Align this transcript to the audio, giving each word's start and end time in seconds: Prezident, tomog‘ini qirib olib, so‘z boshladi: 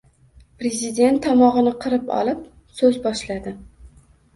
Prezident, 0.61 1.21
tomog‘ini 1.27 1.75
qirib 1.85 2.13
olib, 2.19 2.43
so‘z 2.83 3.03
boshladi: 3.09 3.61